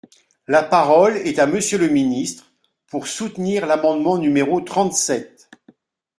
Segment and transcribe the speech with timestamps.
[0.47, 2.51] La parole est à Monsieur le ministre,
[2.87, 5.47] pour soutenir l’amendement numéro trente-sept.